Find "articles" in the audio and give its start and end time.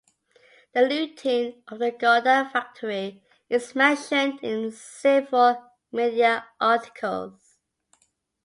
6.59-7.59